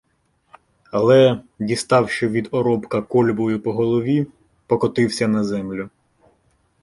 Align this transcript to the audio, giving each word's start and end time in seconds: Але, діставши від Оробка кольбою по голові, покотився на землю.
Але, 0.91 1.41
діставши 1.59 2.27
від 2.27 2.47
Оробка 2.51 3.01
кольбою 3.01 3.59
по 3.59 3.73
голові, 3.73 4.27
покотився 4.67 5.27
на 5.27 5.43
землю. 5.43 5.89